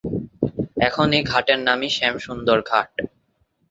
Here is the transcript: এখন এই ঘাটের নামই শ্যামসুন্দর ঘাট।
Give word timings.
এখন 0.87 1.07
এই 1.17 1.23
ঘাটের 1.23 1.59
নামই 1.67 1.89
শ্যামসুন্দর 1.97 2.57
ঘাট। 2.61 2.91